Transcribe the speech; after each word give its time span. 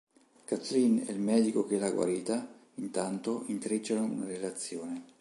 Kathleen 0.45 1.03
e 1.05 1.11
il 1.11 1.19
medico 1.19 1.67
che 1.67 1.77
l'ha 1.77 1.91
guarita, 1.91 2.51
intanto, 2.77 3.43
intrecciano 3.49 4.03
una 4.03 4.25
relazione. 4.25 5.09